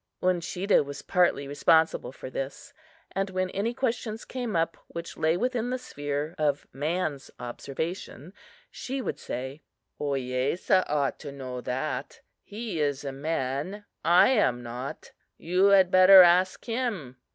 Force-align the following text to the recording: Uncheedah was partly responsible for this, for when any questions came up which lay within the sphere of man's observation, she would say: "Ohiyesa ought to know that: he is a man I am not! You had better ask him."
Uncheedah 0.23 0.83
was 0.83 1.03
partly 1.03 1.47
responsible 1.47 2.11
for 2.11 2.27
this, 2.31 2.73
for 3.15 3.23
when 3.31 3.51
any 3.51 3.71
questions 3.71 4.25
came 4.25 4.55
up 4.55 4.75
which 4.87 5.15
lay 5.15 5.37
within 5.37 5.69
the 5.69 5.77
sphere 5.77 6.33
of 6.39 6.65
man's 6.73 7.29
observation, 7.39 8.33
she 8.71 8.99
would 8.99 9.19
say: 9.19 9.61
"Ohiyesa 9.99 10.83
ought 10.89 11.19
to 11.19 11.31
know 11.31 11.61
that: 11.61 12.21
he 12.41 12.79
is 12.81 13.03
a 13.03 13.11
man 13.11 13.85
I 14.03 14.29
am 14.29 14.63
not! 14.63 15.11
You 15.37 15.65
had 15.65 15.91
better 15.91 16.23
ask 16.23 16.65
him." 16.65 17.17